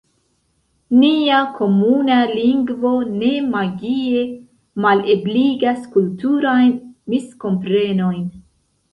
[0.99, 4.23] Nia komuna lingvo ne magie
[4.85, 6.73] malebligas kulturajn
[7.15, 8.25] miskomprenojn.